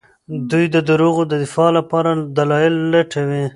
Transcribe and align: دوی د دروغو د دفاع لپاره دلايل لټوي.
دوی 0.51 0.65
د 0.75 0.77
دروغو 0.89 1.23
د 1.27 1.33
دفاع 1.43 1.69
لپاره 1.77 2.09
دلايل 2.37 2.75
لټوي. 2.93 3.43